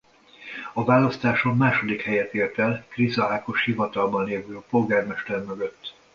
A 0.73 0.83
választáson 0.83 1.57
második 1.57 2.01
helyet 2.01 2.33
ért 2.33 2.59
el 2.59 2.85
Kriza 2.87 3.25
Ákos 3.29 3.63
hivatalban 3.63 4.25
lévő 4.25 4.59
polgármester 4.69 5.43
mögött. 5.43 5.95